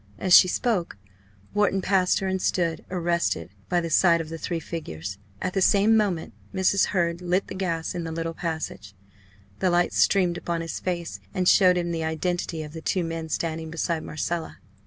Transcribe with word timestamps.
As 0.17 0.35
she 0.35 0.47
spoke, 0.47 0.97
Wharton 1.53 1.79
passed 1.79 2.21
her, 2.21 2.27
and 2.27 2.41
stood 2.41 2.83
arrested 2.89 3.51
by 3.69 3.79
the 3.81 3.91
sight 3.91 4.19
of 4.19 4.29
the 4.29 4.37
three 4.39 4.59
figures. 4.59 5.19
At 5.39 5.53
the 5.53 5.61
same 5.61 5.95
moment 5.95 6.33
Mrs. 6.55 6.85
Hurd 6.85 7.21
lit 7.21 7.45
the 7.45 7.53
gas 7.53 7.93
in 7.93 8.03
the 8.03 8.11
little 8.11 8.33
passage. 8.33 8.95
The 9.59 9.69
light 9.69 9.93
streamed 9.93 10.39
upon 10.39 10.61
his 10.61 10.79
face, 10.79 11.19
and 11.35 11.47
showed 11.47 11.77
him 11.77 11.91
the 11.91 12.03
identity 12.03 12.63
of 12.63 12.73
the 12.73 12.81
two 12.81 13.03
men 13.03 13.29
standing 13.29 13.69
beside 13.69 14.01
Marcella. 14.03 14.57